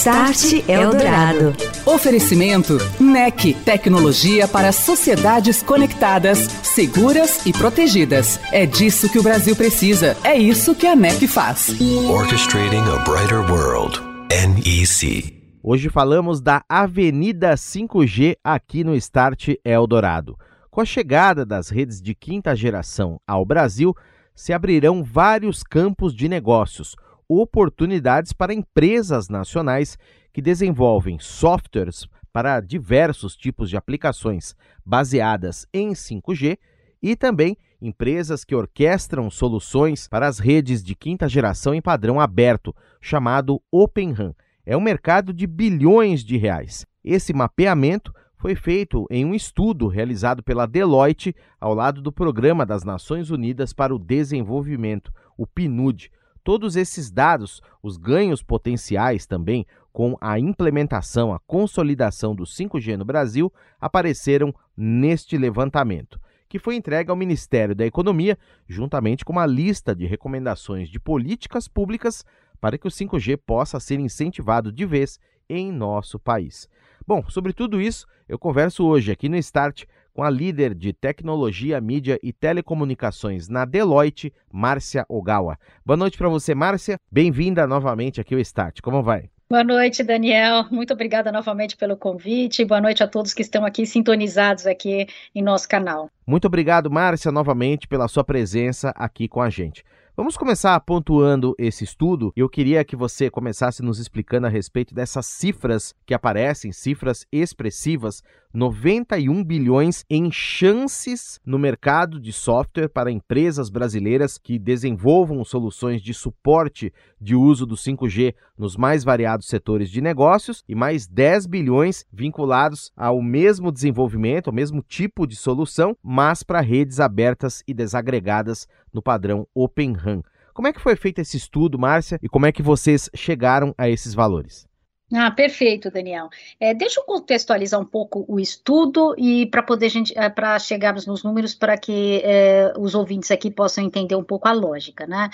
[0.00, 1.54] Start Eldorado.
[1.84, 8.40] Oferecimento NEC, tecnologia para sociedades conectadas, seguras e protegidas.
[8.50, 10.16] É disso que o Brasil precisa.
[10.24, 11.78] É isso que a NEC faz.
[12.08, 14.00] Orchestrating a brighter world.
[14.30, 15.38] NEC.
[15.62, 20.34] Hoje falamos da Avenida 5G aqui no Start Eldorado.
[20.70, 23.94] Com a chegada das redes de quinta geração ao Brasil,
[24.34, 26.96] se abrirão vários campos de negócios
[27.30, 29.96] oportunidades para empresas nacionais
[30.32, 36.58] que desenvolvem softwares para diversos tipos de aplicações baseadas em 5G
[37.00, 42.74] e também empresas que orquestram soluções para as redes de quinta geração em padrão aberto,
[43.00, 44.34] chamado Open RAN.
[44.66, 46.84] É um mercado de bilhões de reais.
[47.02, 52.82] Esse mapeamento foi feito em um estudo realizado pela Deloitte ao lado do Programa das
[52.82, 56.10] Nações Unidas para o Desenvolvimento, o PNUD,
[56.42, 63.04] Todos esses dados, os ganhos potenciais também com a implementação, a consolidação do 5G no
[63.04, 69.94] Brasil, apareceram neste levantamento, que foi entregue ao Ministério da Economia, juntamente com uma lista
[69.94, 72.24] de recomendações de políticas públicas
[72.60, 75.18] para que o 5G possa ser incentivado de vez
[75.48, 76.68] em nosso país.
[77.06, 81.80] Bom, sobre tudo isso, eu converso hoje aqui no Start com a líder de tecnologia,
[81.80, 85.58] mídia e telecomunicações na Deloitte, Márcia Ogawa.
[85.84, 86.96] Boa noite para você, Márcia.
[87.10, 88.80] Bem-vinda novamente aqui ao Start.
[88.80, 89.30] Como vai?
[89.50, 90.66] Boa noite, Daniel.
[90.70, 92.64] Muito obrigada novamente pelo convite.
[92.64, 96.08] Boa noite a todos que estão aqui sintonizados aqui em nosso canal.
[96.24, 99.84] Muito obrigado, Márcia, novamente pela sua presença aqui com a gente.
[100.16, 102.32] Vamos começar pontuando esse estudo.
[102.36, 108.22] Eu queria que você começasse nos explicando a respeito dessas cifras que aparecem, cifras expressivas
[108.52, 116.12] 91 bilhões em chances no mercado de software para empresas brasileiras que desenvolvam soluções de
[116.12, 122.04] suporte de uso do 5G nos mais variados setores de negócios e mais 10 bilhões
[122.12, 128.66] vinculados ao mesmo desenvolvimento, ao mesmo tipo de solução, mas para redes abertas e desagregadas
[128.92, 130.22] no padrão Open RAN.
[130.52, 133.88] Como é que foi feito esse estudo, Márcia, e como é que vocês chegaram a
[133.88, 134.69] esses valores?
[135.12, 136.28] Ah, perfeito, Daniel.
[136.60, 141.04] É, deixa eu contextualizar um pouco o estudo e para poder gente, é, para chegarmos
[141.04, 145.28] nos números para que é, os ouvintes aqui possam entender um pouco a lógica, né?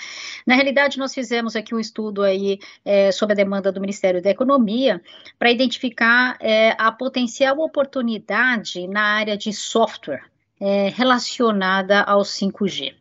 [0.47, 4.31] Na realidade, nós fizemos aqui um estudo aí é, sobre a demanda do Ministério da
[4.31, 4.99] Economia
[5.37, 10.23] para identificar é, a potencial oportunidade na área de software
[10.59, 12.95] é, relacionada ao 5G.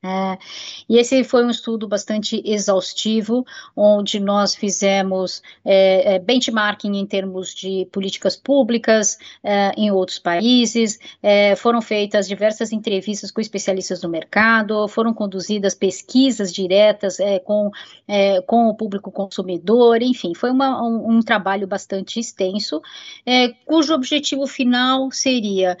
[0.00, 0.38] É,
[0.88, 3.44] e esse foi um estudo bastante exaustivo,
[3.74, 11.00] onde nós fizemos é, é, benchmarking em termos de políticas públicas é, em outros países,
[11.20, 17.70] é, foram feitas diversas entrevistas com especialistas do mercado, foram conduzidas pesquisas diretas é, com,
[18.46, 22.80] com o público consumidor, enfim, foi uma, um, um, trabalho bastante extenso,
[23.66, 25.76] cujo objetivo final seria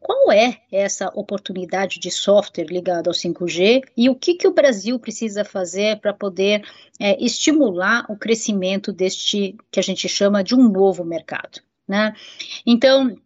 [0.00, 4.98] qual é essa oportunidade de software ligado ao 5G e o que, que o Brasil
[4.98, 6.62] precisa fazer para poder
[7.00, 11.60] é, estimular o crescimento deste que a gente chama de um novo mercado.
[11.88, 12.14] Né?
[12.66, 13.16] Então,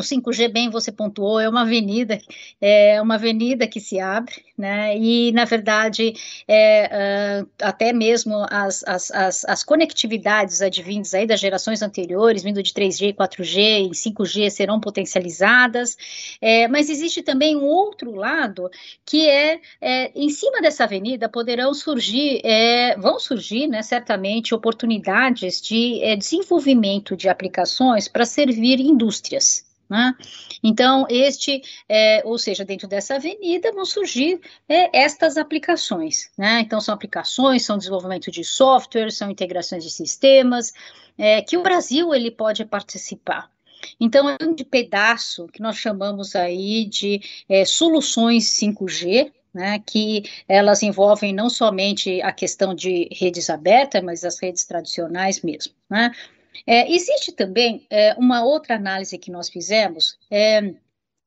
[0.00, 2.18] o 5G, bem você pontuou, é uma avenida,
[2.60, 4.96] é uma avenida que se abre, né?
[4.98, 6.14] E, na verdade,
[6.48, 12.62] é, uh, até mesmo as, as, as, as, conectividades advindas aí das gerações anteriores, vindo
[12.62, 15.96] de 3G, 4G e 5G, serão potencializadas,
[16.40, 18.68] é, mas existe também um outro lado,
[19.06, 25.60] que é, é em cima dessa avenida poderão surgir, é, vão surgir, né, certamente, oportunidades
[25.60, 29.67] de é, desenvolvimento de aplicações para servir indústrias.
[29.88, 30.14] Né?
[30.62, 36.30] Então, este, é, ou seja, dentro dessa avenida vão surgir é, estas aplicações.
[36.36, 36.60] Né?
[36.60, 40.72] Então, são aplicações, são desenvolvimento de software, são integrações de sistemas,
[41.16, 43.50] é, que o Brasil ele pode participar.
[43.98, 50.82] Então, é um pedaço que nós chamamos aí de é, soluções 5G, né, que elas
[50.82, 55.72] envolvem não somente a questão de redes abertas, mas as redes tradicionais mesmo.
[55.88, 56.12] Né?
[56.66, 60.74] É, existe também é, uma outra análise que nós fizemos, é,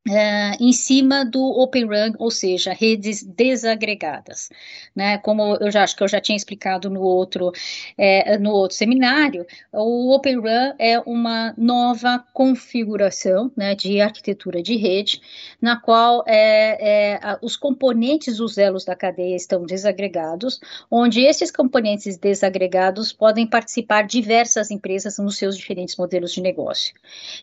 [0.09, 4.49] Uh, em cima do Open RAN, ou seja, redes desagregadas,
[4.95, 5.19] né?
[5.19, 7.51] Como eu já acho que eu já tinha explicado no outro
[7.95, 14.75] é, no outro seminário, o Open RAN é uma nova configuração, né, de arquitetura de
[14.75, 15.21] rede,
[15.61, 20.59] na qual é, é, os componentes, os elos da cadeia estão desagregados,
[20.89, 26.95] onde esses componentes desagregados podem participar diversas empresas nos seus diferentes modelos de negócio.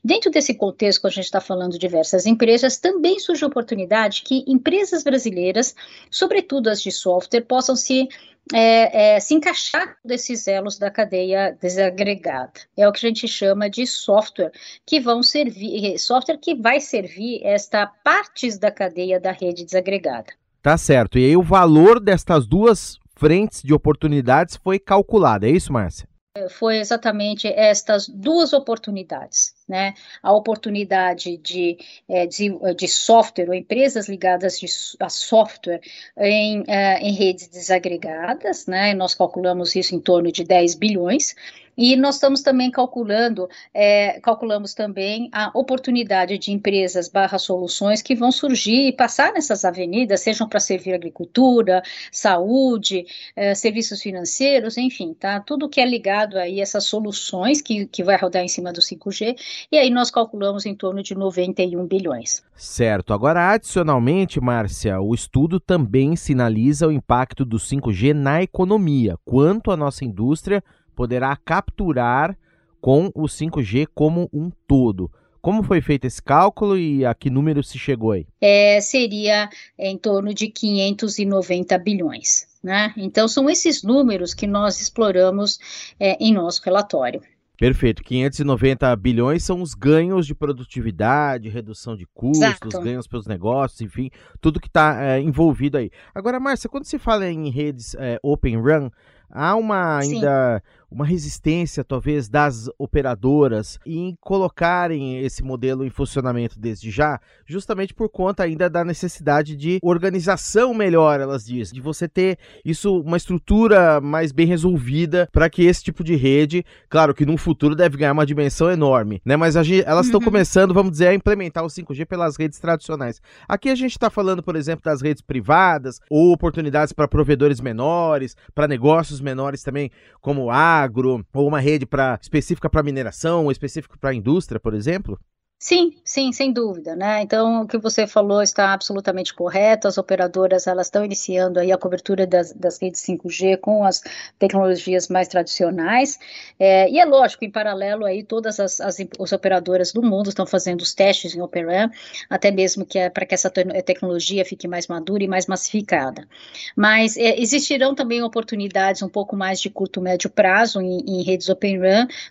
[0.02, 4.22] Dentro desse contexto, a gente está falando de diversas empresas empresas, também surge a oportunidade
[4.22, 5.74] que empresas brasileiras,
[6.10, 8.08] sobretudo as de software, possam se
[8.54, 12.52] é, é, se encaixar desses elos da cadeia desagregada.
[12.74, 14.50] É o que a gente chama de software,
[14.86, 20.32] que vão servir, software que vai servir esta partes da cadeia da rede desagregada.
[20.62, 21.18] Tá certo.
[21.18, 26.08] E aí o valor destas duas frentes de oportunidades foi calculado, é isso, Márcia?
[26.50, 29.92] Foi exatamente estas duas oportunidades né,
[30.22, 31.76] a oportunidade de,
[32.08, 34.66] é, de, de, software ou empresas ligadas de,
[34.98, 35.80] a software
[36.16, 41.36] em, uh, em redes desagregadas, né, nós calculamos isso em torno de 10 bilhões,
[41.78, 48.16] e nós estamos também calculando, é, calculamos também a oportunidade de empresas barra soluções que
[48.16, 51.80] vão surgir e passar nessas avenidas, sejam para servir agricultura,
[52.10, 55.38] saúde, é, serviços financeiros, enfim, tá?
[55.38, 58.80] Tudo que é ligado aí a essas soluções que, que vai rodar em cima do
[58.80, 59.36] 5G
[59.70, 62.42] e aí nós calculamos em torno de 91 bilhões.
[62.56, 63.12] Certo.
[63.12, 69.76] Agora, adicionalmente, Márcia, o estudo também sinaliza o impacto do 5G na economia, quanto a
[69.76, 70.60] nossa indústria
[70.98, 72.36] poderá capturar
[72.80, 75.08] com o 5G como um todo.
[75.40, 78.26] Como foi feito esse cálculo e a que número se chegou aí?
[78.40, 79.48] É, seria
[79.78, 82.48] em torno de 590 bilhões.
[82.60, 82.92] Né?
[82.96, 85.60] Então, são esses números que nós exploramos
[86.00, 87.22] é, em nosso relatório.
[87.56, 88.02] Perfeito.
[88.02, 92.80] 590 bilhões são os ganhos de produtividade, redução de custos, Exato.
[92.80, 94.10] ganhos pelos negócios, enfim,
[94.40, 95.92] tudo que está é, envolvido aí.
[96.12, 98.90] Agora, Márcia, quando se fala em redes é, Open Run,
[99.30, 106.58] há uma ainda Sim uma resistência, talvez, das operadoras em colocarem esse modelo em funcionamento
[106.58, 112.08] desde já, justamente por conta ainda da necessidade de organização melhor, elas dizem, de você
[112.08, 117.26] ter isso, uma estrutura mais bem resolvida para que esse tipo de rede, claro que
[117.26, 119.36] no futuro deve ganhar uma dimensão enorme, né?
[119.36, 120.24] Mas gente, elas estão uhum.
[120.24, 123.20] começando, vamos dizer, a implementar o 5G pelas redes tradicionais.
[123.46, 128.36] Aqui a gente está falando, por exemplo, das redes privadas ou oportunidades para provedores menores,
[128.54, 133.52] para negócios menores também, como a agro, ou uma rede pra, específica para mineração, ou
[133.52, 135.18] específica para indústria, por exemplo?
[135.60, 137.20] Sim, sim, sem dúvida, né?
[137.20, 139.88] Então, o que você falou está absolutamente correto.
[139.88, 144.00] As operadoras elas estão iniciando aí a cobertura das, das redes 5G com as
[144.38, 146.16] tecnologias mais tradicionais.
[146.60, 150.46] É, e é lógico, em paralelo aí todas as, as, as operadoras do mundo estão
[150.46, 151.90] fazendo os testes em Operam,
[152.30, 156.28] até mesmo que é para que essa tecnologia fique mais madura e mais massificada.
[156.76, 161.48] Mas é, existirão também oportunidades um pouco mais de curto médio prazo em, em redes
[161.48, 161.80] Open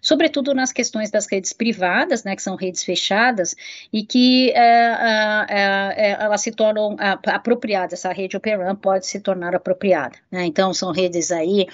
[0.01, 2.33] sobretudo nas questões das redes privadas, né?
[2.33, 3.56] Que são redes fechadas fechadas
[3.92, 9.19] e que é, é, é, elas se tornam apropriadas, essa rede Open RAN pode se
[9.19, 10.18] tornar apropriada.
[10.31, 10.46] Né?
[10.46, 11.68] Então, são redes aí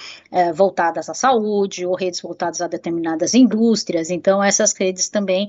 [0.53, 5.47] voltadas à saúde ou redes voltadas a determinadas indústrias, então essas redes também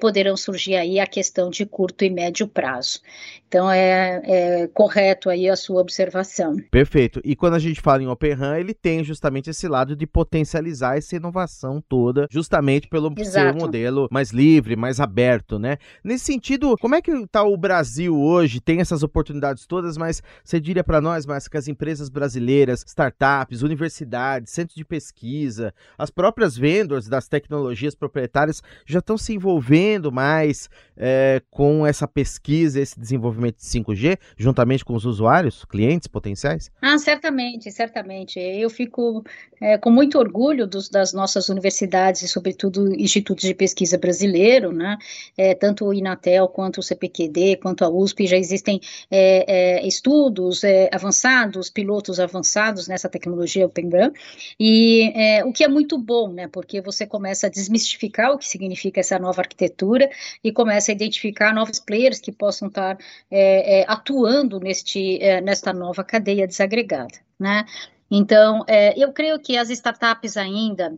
[0.00, 3.00] poderão surgir aí a questão de curto e médio prazo.
[3.48, 6.56] Então, é, é correto aí a sua observação.
[6.68, 7.20] Perfeito.
[7.24, 10.98] E quando a gente fala em Open RAN, ele tem justamente esse lado de potencializar
[10.98, 13.30] essa inovação toda, justamente pelo Exato.
[13.30, 15.78] ser um modelo mais livre, mais aberto, né?
[16.02, 18.60] Nesse sentido, como é que está o Brasil hoje?
[18.60, 23.62] Tem essas oportunidades todas, mas você diria para nós, mas que as empresas brasileiras, startups,
[23.62, 30.68] universidades, centros de pesquisa, as próprias vendors das tecnologias proprietárias já estão se envolvendo mais
[30.96, 36.70] é, com essa pesquisa, esse desenvolvimento de 5G, juntamente com os usuários, clientes potenciais?
[36.80, 38.38] Ah, certamente, certamente.
[38.38, 39.24] Eu fico
[39.60, 44.96] é, com muito orgulho dos, das nossas universidades e, sobretudo, institutos de pesquisa brasileiro, né?
[45.36, 50.64] é, tanto o Inatel quanto o CPQD, quanto a USP, já existem é, é, estudos
[50.64, 54.12] é, avançados, pilotos avançados nessa tecnologia Open RAN,
[54.58, 58.46] e é, o que é muito bom, né, porque você começa a desmistificar o que
[58.46, 60.08] significa essa nova arquitetura
[60.42, 62.96] e começa a identificar novos players que possam estar
[63.30, 67.64] é, atuando neste, nesta nova cadeia desagregada, né.
[68.10, 68.64] Então,
[68.96, 70.94] eu creio que as startups ainda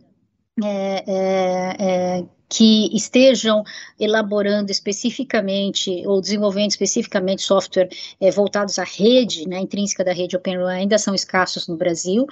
[0.63, 3.63] é, é, é, que estejam
[3.99, 7.89] elaborando especificamente ou desenvolvendo especificamente software
[8.19, 12.25] é, voltados à rede, né, intrínseca da rede OpenRun, ainda são escassos no Brasil,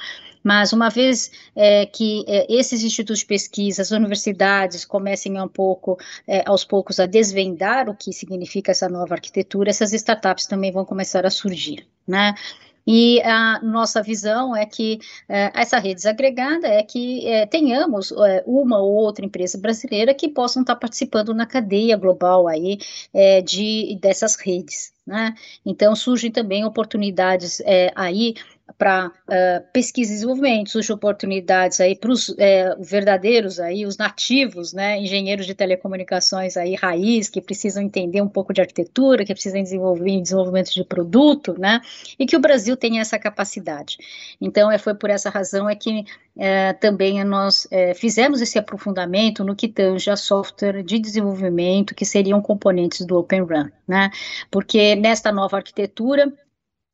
[0.44, 5.98] mas uma vez é, que é, esses institutos de pesquisa, as universidades comecem um pouco,
[6.46, 11.26] aos poucos, a desvendar o que significa essa nova arquitetura, essas startups também vão começar
[11.26, 12.34] a surgir, né?
[12.88, 18.44] E a nossa visão é que é, essa rede desagregada é que é, tenhamos é,
[18.48, 22.80] uma ou outra empresa brasileira que possam estar participando na cadeia global aí
[23.46, 24.94] de dessas redes.
[25.06, 25.34] Né?
[25.66, 27.62] Então surgem também oportunidades
[27.96, 28.36] aí
[28.78, 33.98] para uh, eh, pesquisa e desenvolvimento, surgem oportunidades aí para os é, verdadeiros aí, os
[33.98, 39.34] nativos, né, engenheiros de telecomunicações aí raiz, que precisam entender um pouco de arquitetura, que
[39.34, 41.82] precisam desenvolver desenvolvimento de produto, né,
[42.20, 43.98] e que o Brasil tem essa capacidade.
[44.42, 46.04] Então, é, foi por essa razão é que
[46.38, 52.06] é, também nós é, fizemos esse aprofundamento no que tange a software de desenvolvimento, que
[52.06, 54.12] seriam componentes do Open Run, né,
[54.52, 56.32] porque nesta nova arquitetura,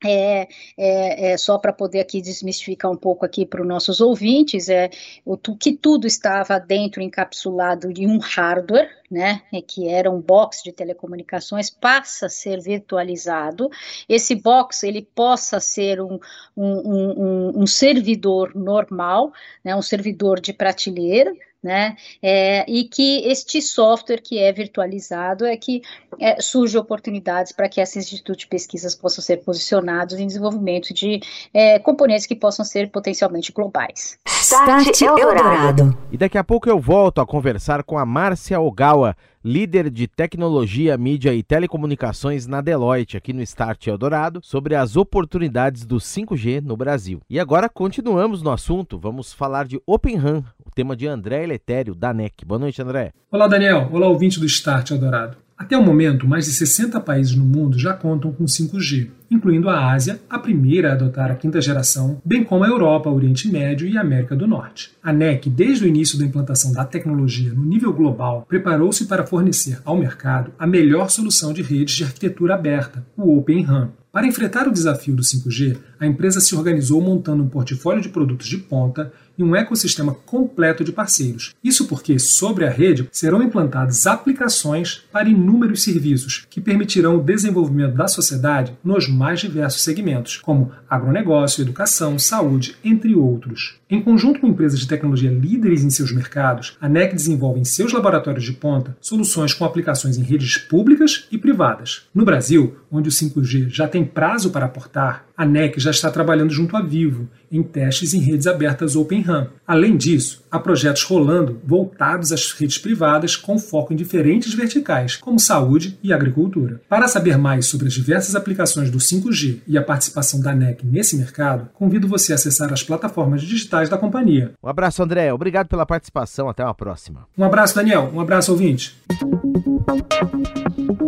[0.06, 4.70] é, é, é, só para poder aqui desmistificar um pouco aqui para os nossos ouvintes,
[4.70, 4.90] é
[5.26, 10.64] o que tudo estava dentro encapsulado de um hardware, né, é que era um box
[10.64, 13.70] de telecomunicações, passa a ser virtualizado.
[14.10, 16.20] Esse box ele possa ser um,
[16.58, 19.32] um, um, um servidor normal,
[19.64, 21.32] né, um servidor de prateleira,
[21.64, 21.96] né?
[22.22, 25.82] É, e que este software que é virtualizado é que
[26.20, 31.22] é, surge oportunidades para que esses institutos de pesquisas possam ser posicionados em desenvolvimento de
[31.54, 34.18] é, componentes que possam ser potencialmente globais.
[34.28, 35.98] Start Eldorado.
[36.12, 40.98] E daqui a pouco eu volto a conversar com a Márcia Ogawa, líder de tecnologia,
[40.98, 46.78] mídia e telecomunicações na Deloitte, aqui no Start Eldorado, sobre as oportunidades do 5G no
[46.78, 47.22] Brasil.
[47.30, 52.14] E agora continuamos no assunto, vamos falar de Open RAN, tema de André Eletério, da
[52.14, 52.44] NEC.
[52.46, 53.14] Boa noite, André.
[53.32, 53.90] Olá, Daniel.
[53.92, 55.38] Olá, ouvinte do Start Eldorado.
[55.56, 59.92] Até o momento, mais de 60 países no mundo já contam com 5G, incluindo a
[59.94, 63.88] Ásia, a primeira a adotar a quinta geração, bem como a Europa, o Oriente Médio
[63.88, 64.92] e a América do Norte.
[65.02, 69.80] A NEC, desde o início da implantação da tecnologia no nível global, preparou-se para fornecer
[69.86, 73.92] ao mercado a melhor solução de redes de arquitetura aberta, o Open RAN.
[74.12, 78.48] Para enfrentar o desafio do 5G, a empresa se organizou montando um portfólio de produtos
[78.48, 81.54] de ponta e um ecossistema completo de parceiros.
[81.64, 87.96] Isso porque, sobre a rede, serão implantadas aplicações para inúmeros serviços que permitirão o desenvolvimento
[87.96, 93.76] da sociedade nos mais diversos segmentos, como agronegócio, educação, saúde, entre outros.
[93.94, 97.94] Em conjunto com empresas de tecnologia líderes em seus mercados, a NEC desenvolve em seus
[97.94, 102.08] laboratórios de ponta soluções com aplicações em redes públicas e privadas.
[102.12, 106.52] No Brasil, onde o 5G já tem prazo para aportar, a NEC já está trabalhando
[106.52, 109.48] junto à Vivo em testes em redes abertas Open RAN.
[109.66, 115.40] Além disso, há projetos rolando voltados às redes privadas com foco em diferentes verticais, como
[115.40, 116.82] saúde e agricultura.
[116.90, 121.16] Para saber mais sobre as diversas aplicações do 5G e a participação da NEC nesse
[121.16, 124.54] mercado, convido você a acessar as plataformas digitais da companhia.
[124.64, 125.34] Um abraço, André.
[125.34, 126.50] Obrigado pela participação.
[126.50, 127.28] Até uma próxima.
[127.38, 128.10] Um abraço, Daniel.
[128.14, 128.96] Um abraço, ouvinte.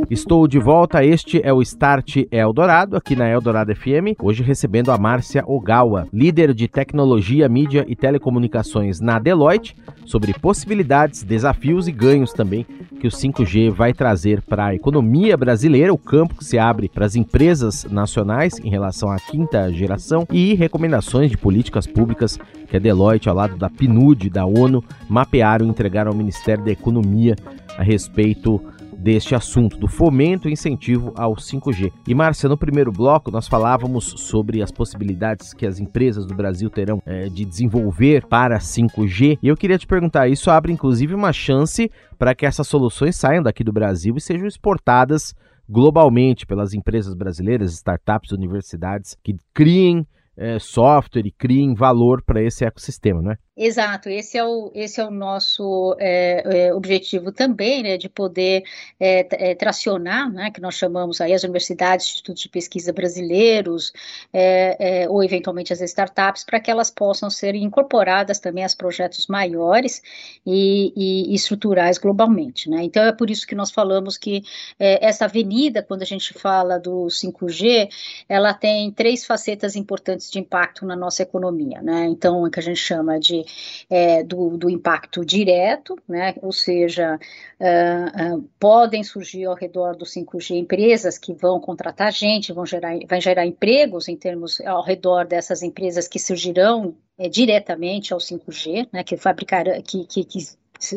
[0.10, 1.04] Estou de volta.
[1.04, 4.16] Este é o Start Eldorado, aqui na Eldorado FM.
[4.22, 9.76] Hoje recebendo a Márcia Ogawa, líder de tecnologia, mídia e telecomunicações na Deloitte,
[10.06, 12.66] sobre possibilidades, desafios e ganhos também
[13.00, 17.06] que o 5G vai trazer para a economia brasileira, o campo que se abre para
[17.06, 22.80] as empresas nacionais em relação à quinta geração e recomendações de políticas públicas que a
[22.80, 27.36] Deloitte, ao lado da PNUD, da ONU, mapearam e entregaram ao Ministério da Economia
[27.78, 28.62] a respeito
[29.06, 31.94] deste assunto, do fomento e incentivo ao 5G.
[32.08, 36.72] E Márcia, no primeiro bloco nós falávamos sobre as possibilidades que as empresas do Brasil
[36.72, 39.38] terão é, de desenvolver para 5G.
[39.44, 43.44] E eu queria te perguntar, isso abre inclusive uma chance para que essas soluções saiam
[43.44, 45.36] daqui do Brasil e sejam exportadas
[45.70, 50.04] globalmente pelas empresas brasileiras, startups, universidades que criem
[50.36, 53.38] é, software e criem valor para esse ecossistema, não é?
[53.58, 58.66] Exato, esse é o, esse é o nosso é, é, objetivo também, né, de poder
[59.00, 63.94] é, é tracionar, né, que nós chamamos aí as universidades, institutos de pesquisa brasileiros,
[64.34, 69.28] é, é, ou eventualmente as startups, para que elas possam ser incorporadas também a projetos
[69.28, 70.02] maiores
[70.46, 72.70] e, e, estruturais globalmente.
[72.70, 72.84] Né?
[72.84, 74.44] Então é por isso que nós falamos que
[74.78, 77.88] essa avenida, quando a gente fala do 5G,
[78.28, 81.82] ela tem três facetas importantes de impacto na nossa economia.
[81.82, 82.06] Né?
[82.08, 83.45] Então, é que a gente chama de
[83.90, 87.20] é, do, do, impacto direto, né, ou seja,
[87.60, 92.98] uh, uh, podem surgir ao redor do 5G empresas que vão contratar gente, vão gerar,
[93.08, 98.88] vai gerar empregos em termos ao redor dessas empresas que surgirão é, diretamente ao 5G,
[98.92, 100.40] né, que fabricarão, que, que, que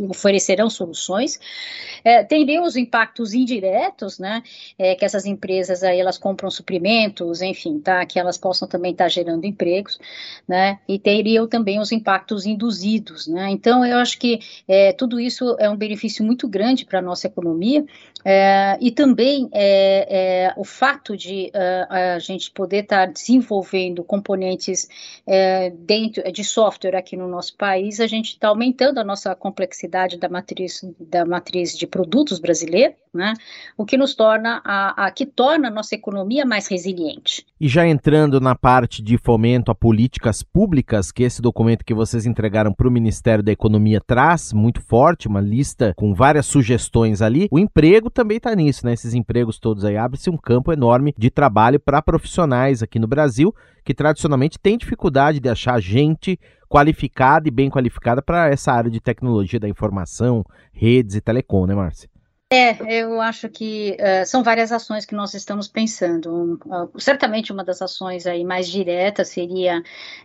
[0.09, 1.39] oferecerão soluções.
[2.05, 2.27] É,
[2.61, 4.43] os impactos indiretos, né,
[4.79, 9.05] é, que essas empresas aí elas compram suprimentos, enfim, tá, que elas possam também estar
[9.05, 9.99] tá gerando empregos,
[10.47, 13.51] né, e teriam também os impactos induzidos, né.
[13.51, 17.27] Então eu acho que é, tudo isso é um benefício muito grande para a nossa
[17.27, 17.85] economia
[18.25, 24.03] é, e também é, é, o fato de uh, a gente poder estar tá desenvolvendo
[24.03, 24.89] componentes
[25.81, 30.19] dentro de software aqui no nosso país, a gente está aumentando a nossa complexidade complexidade
[30.19, 33.35] da matriz, da matriz de produtos brasileira, né,
[33.77, 37.45] o que nos torna, a, a, que torna a nossa economia mais resiliente.
[37.61, 42.27] E já entrando na parte de fomento a políticas públicas, que esse documento que vocês
[42.27, 47.49] entregaram para o Ministério da Economia traz, muito forte, uma lista com várias sugestões ali,
[47.51, 48.93] o emprego também está nisso, né?
[48.93, 53.55] Esses empregos todos aí, abre-se um campo enorme de trabalho para profissionais aqui no Brasil,
[53.85, 59.01] que tradicionalmente têm dificuldade de achar gente qualificada e bem qualificada para essa área de
[59.01, 62.09] tecnologia da informação, redes e telecom, né, Márcia?
[62.51, 66.35] É, eu acho que uh, são várias ações que nós estamos pensando.
[66.35, 69.83] Um, uh, certamente uma das ações aí mais diretas seria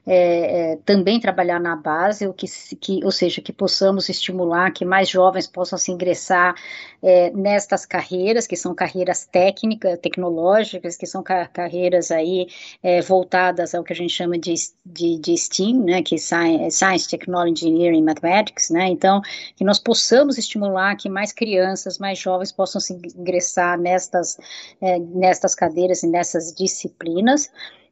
[0.07, 2.45] é, é, também trabalhar na base, o que,
[2.79, 6.55] que, ou seja, que possamos estimular que mais jovens possam se ingressar
[7.01, 12.47] é, nestas carreiras, que são carreiras técnicas, tecnológicas, que são car carreiras aí
[12.81, 14.53] é, voltadas ao que a gente chama de,
[14.85, 19.21] de, de STEAM, né, que é Science, Science, Technology, Engineering, Mathematics, né, então
[19.57, 24.37] que nós possamos estimular que mais crianças, mais jovens possam se ingressar nestas,
[24.81, 27.51] é, nestas cadeiras e nessas disciplinas.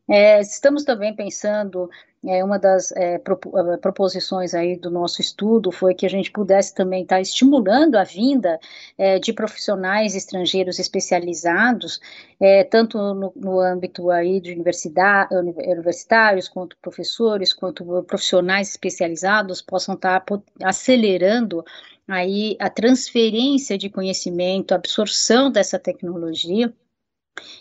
[0.10, 1.90] É, estamos também pensando,
[2.28, 6.74] é, uma das é, é, proposições aí do nosso estudo foi que a gente pudesse
[6.74, 8.60] também estar tá estimulando a vinda
[8.98, 12.00] é, de profissionais estrangeiros especializados,
[12.40, 19.96] é, tanto no, no, âmbito aí de universidade, universitários, quanto professores, quanto profissionais especializados possam
[19.96, 21.66] estar tá acelerando
[22.08, 26.74] aí a transferência de conhecimento, a absorção dessa tecnologia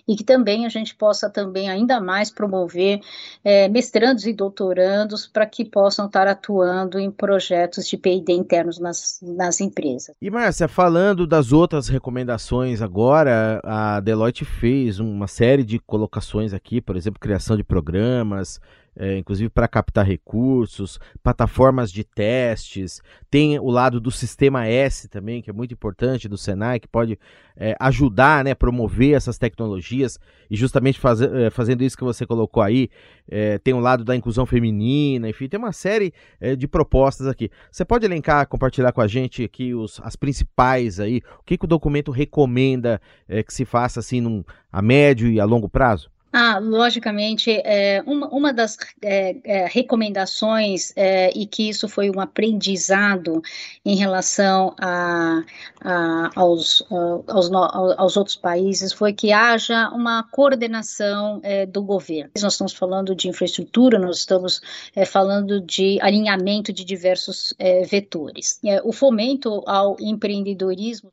[0.07, 3.01] e que também a gente possa também ainda mais promover
[3.45, 9.21] é, mestrandos e doutorandos para que possam estar atuando em projetos de P&D internos nas,
[9.23, 10.15] nas empresas.
[10.21, 16.81] E Márcia, falando das outras recomendações agora, a Deloitte fez uma série de colocações aqui,
[16.81, 18.61] por exemplo, criação de programas,
[19.01, 25.41] é, inclusive para captar recursos, plataformas de testes, tem o lado do sistema S também,
[25.41, 27.19] que é muito importante, do Senai, que pode
[27.57, 30.19] é, ajudar, né, promover essas tecnologias,
[30.51, 32.91] e justamente faz, é, fazendo isso que você colocou aí,
[33.27, 37.51] é, tem o lado da inclusão feminina, enfim, tem uma série é, de propostas aqui.
[37.73, 41.65] Você pode elencar, compartilhar com a gente aqui os, as principais aí, o que, que
[41.65, 46.11] o documento recomenda é, que se faça assim num, a médio e a longo prazo?
[46.33, 52.21] Ah, logicamente, é, uma, uma das é, é, recomendações, é, e que isso foi um
[52.21, 53.43] aprendizado
[53.85, 55.43] em relação a,
[55.81, 56.85] a, aos,
[57.27, 62.31] aos, aos, outros países, foi que haja uma coordenação é, do governo.
[62.41, 64.61] Nós estamos falando de infraestrutura, nós estamos
[64.95, 67.55] é, falando de alinhamento de diversos
[67.89, 68.61] vetores.
[68.85, 71.11] o fomento ao empreendedorismo,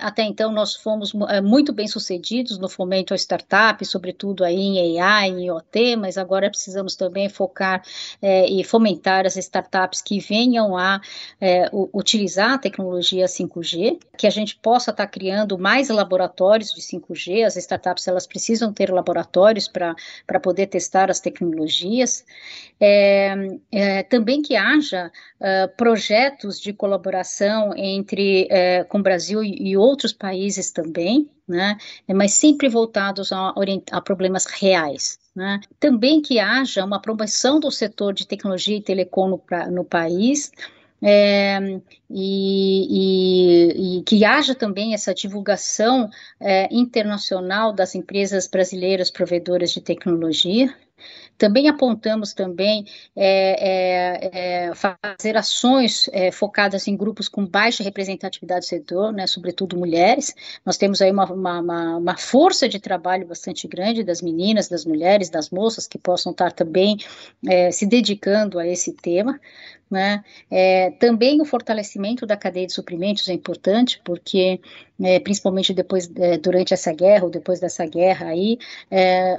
[0.00, 5.28] até então nós fomos muito bem sucedidos no fomento ao startup, sobretudo aí em AI,
[5.28, 7.82] em IoT, mas agora precisamos também focar
[8.20, 11.00] é, e fomentar as startups que venham a
[11.40, 16.80] é, utilizar a tecnologia 5G, que a gente possa estar tá criando mais laboratórios de
[16.80, 22.24] 5G, as startups elas precisam ter laboratórios para poder testar as tecnologias,
[22.80, 23.34] é,
[23.72, 30.12] é também que haja uh, projetos de colaboração entre é, com o Brasil e outros
[30.12, 31.76] países também, né?
[32.08, 33.54] mas sempre voltados a,
[33.90, 35.18] a problemas reais.
[35.34, 35.60] Né?
[35.78, 40.50] Também que haja uma promoção do setor de tecnologia e telecom no, no país,
[41.02, 41.58] é,
[42.10, 46.08] e, e, e, que haja também essa divulgação
[46.40, 50.74] é, internacional das empresas brasileiras provedoras de tecnologia,
[51.38, 58.66] também apontamos também é, é, é, fazer ações é, focadas em grupos com baixa representatividade
[58.66, 60.34] do setor, né, sobretudo mulheres.
[60.64, 65.30] Nós temos aí uma, uma, uma, força de trabalho bastante grande das meninas, das mulheres,
[65.30, 66.96] das moças que possam estar também
[67.46, 69.38] é, se dedicando a esse tema.
[69.90, 70.24] Né?
[70.50, 74.60] É, também o fortalecimento da cadeia de suprimentos é importante, porque
[75.00, 78.58] é, principalmente depois é, durante essa guerra ou depois dessa guerra aí,
[78.90, 79.38] é,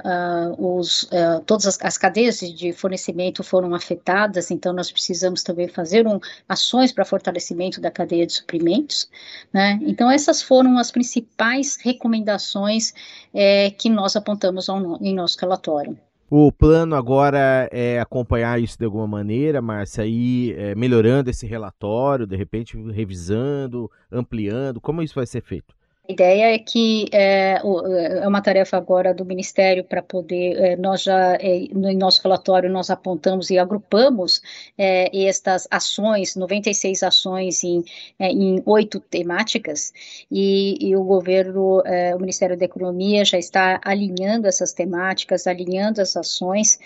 [0.58, 6.06] os, é, todas as, as, cadeias de fornecimento foram afetadas, então nós precisamos também fazer
[6.06, 9.10] um, ações para fortalecimento da cadeia de suprimentos,
[9.52, 9.78] né?
[9.82, 12.94] Então essas foram as principais recomendações
[13.34, 15.98] é, que nós apontamos ao, em nosso relatório.
[16.30, 22.26] O plano agora é acompanhar isso de alguma maneira, Márcia, e é, melhorando esse relatório,
[22.26, 24.78] de repente revisando, ampliando.
[24.78, 25.74] Como isso vai ser feito?
[26.08, 31.02] A ideia é que é, é uma tarefa agora do Ministério para poder, é, nós
[31.02, 34.40] já, é, no nosso relatório, nós apontamos e agrupamos
[34.78, 37.84] é, estas ações, 96 ações em,
[38.18, 39.92] é, em oito temáticas,
[40.30, 46.00] e, e, o governo, é, o Ministério da Economia já está alinhando essas temáticas, alinhando
[46.00, 46.78] as ações,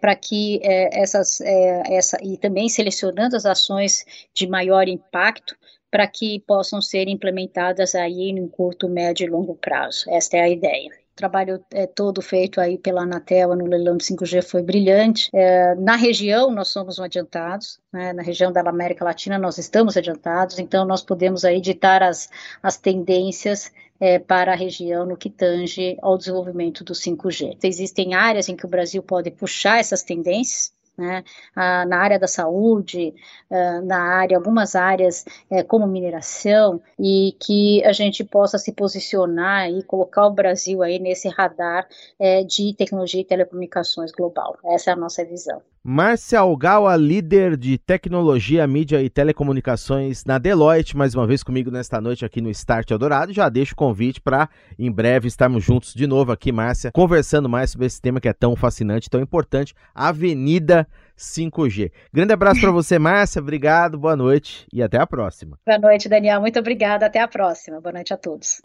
[0.00, 5.56] para que essas, essa, e também selecionando as ações de maior impacto,
[5.90, 10.04] para que possam ser implementadas aí em curto, médio e longo prazo.
[10.08, 10.90] Esta é a ideia.
[11.12, 15.28] O trabalho é todo feito aí pela Anatel no leilão de 5G foi brilhante.
[15.34, 20.60] É, na região nós somos adiantados, né, na região da América Latina nós estamos adiantados,
[20.60, 22.30] então nós podemos aí ditar as,
[22.62, 27.58] as tendências é, para a região no que tange ao desenvolvimento do 5G.
[27.64, 31.22] Existem áreas em que o Brasil pode puxar essas tendências, né,
[31.54, 33.14] na área da saúde,
[33.50, 39.70] ah, na área, algumas áreas é, como mineração, e que a gente possa se posicionar
[39.70, 44.58] e colocar o Brasil aí nesse radar é, de tecnologia e telecomunicações global.
[44.64, 45.62] Essa é a nossa visão.
[45.90, 51.98] Márcia Algawa, líder de tecnologia, mídia e telecomunicações na Deloitte, mais uma vez comigo nesta
[51.98, 53.32] noite aqui no Start Eldorado.
[53.32, 57.70] Já deixo o convite para em breve estarmos juntos de novo aqui, Márcia, conversando mais
[57.70, 60.86] sobre esse tema que é tão fascinante, tão importante, Avenida
[61.18, 61.90] 5G.
[62.12, 63.40] Grande abraço para você, Márcia.
[63.40, 65.58] Obrigado, boa noite e até a próxima.
[65.66, 66.40] Boa noite, Daniel.
[66.40, 67.06] Muito obrigada.
[67.06, 67.80] Até a próxima.
[67.80, 68.60] Boa noite a todos.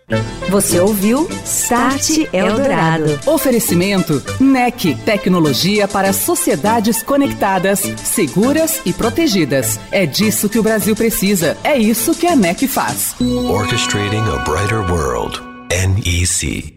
[0.50, 3.20] Você ouviu Start Eldorado.
[3.26, 9.80] Oferecimento NEC, tecnologia para sociedades conectadas, seguras e protegidas.
[9.92, 11.58] É disso que o Brasil precisa.
[11.64, 13.16] É isso que a NEC faz.
[13.20, 15.42] Orchestrating a brighter world.
[15.70, 16.73] NEC.